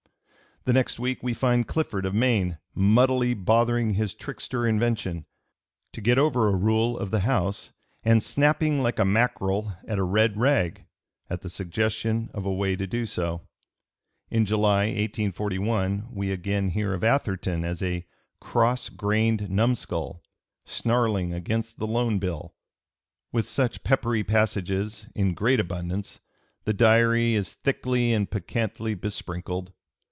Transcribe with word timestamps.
The 0.63 0.73
next 0.73 0.99
week 0.99 1.23
we 1.23 1.33
find 1.33 1.67
Clifford, 1.67 2.05
of 2.05 2.13
Maine, 2.13 2.59
"muddily 2.77 3.33
bothering 3.33 3.95
his 3.95 4.13
trickster 4.13 4.67
invention" 4.67 5.25
to 5.91 6.01
get 6.01 6.19
over 6.19 6.47
a 6.47 6.55
rule 6.55 6.99
of 6.99 7.09
the 7.09 7.21
House, 7.21 7.73
and 8.03 8.21
"snapping 8.21 8.79
like 8.83 8.99
a 8.99 9.03
mackerel 9.03 9.73
at 9.87 9.97
a 9.97 10.03
red 10.03 10.37
rag" 10.37 10.85
at 11.31 11.41
the 11.41 11.49
suggestion 11.49 12.29
of 12.35 12.45
a 12.45 12.53
way 12.53 12.75
to 12.75 12.85
do 12.85 13.07
so. 13.07 13.41
In 14.29 14.45
July, 14.45 14.81
1841, 14.85 16.07
we 16.11 16.29
again 16.29 16.69
hear 16.69 16.93
of 16.93 17.03
Atherton 17.03 17.65
as 17.65 17.81
a 17.81 18.05
"cross 18.39 18.89
grained 18.89 19.49
numskull... 19.49 20.21
snarling 20.63 21.33
against 21.33 21.79
the 21.79 21.87
loan 21.87 22.19
bill." 22.19 22.53
With 23.31 23.49
such 23.49 23.83
peppery 23.83 24.23
passages 24.23 25.09
in 25.15 25.33
great 25.33 25.59
abundance 25.59 26.19
the 26.65 26.73
Diary 26.73 27.33
is 27.33 27.51
thickly 27.51 28.13
and 28.13 28.29
piquantly 28.29 28.93
besprinkled. 28.93 29.73